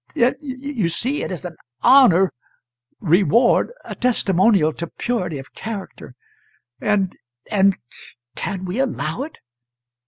It 0.15 0.35
it 0.41 0.41
you 0.75 0.89
see, 0.89 1.21
it 1.21 1.31
is 1.31 1.45
an 1.45 1.55
honour 1.83 2.31
reward, 2.99 3.71
a 3.85 3.93
testimonial 3.93 4.71
to 4.73 4.87
purity 4.87 5.37
of 5.37 5.53
character, 5.53 6.15
and 6.81 7.15
and 7.51 7.77
can 8.35 8.65
we 8.65 8.79
allow 8.79 9.21
it? 9.21 9.37